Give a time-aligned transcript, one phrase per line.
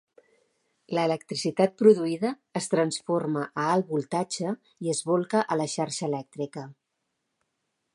[0.97, 6.69] L'electricitat produïda es transforma a alt voltatge i es bolca a la xarxa elèctrica.